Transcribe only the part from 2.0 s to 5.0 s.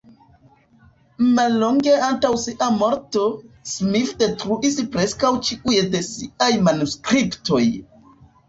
antaŭ sia morto Smith detruis